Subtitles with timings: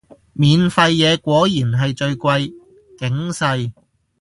[0.33, 2.53] 免費嘢果然係最貴，
[2.97, 3.71] 警世